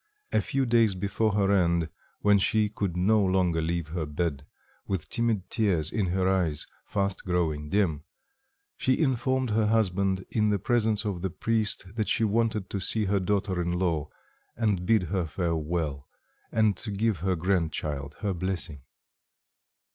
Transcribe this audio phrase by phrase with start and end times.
[0.31, 1.87] A few days before her end,
[2.21, 4.47] when she could no longer leave her bed,
[4.87, 8.03] with timid tears in her eyes, fast growing dim,
[8.77, 13.05] she informed her husband in the presence of the priest that she wanted to see
[13.05, 14.09] her daughter in law
[14.57, 16.07] and bid her farewell,
[16.51, 18.81] and to give her grand child her blessing.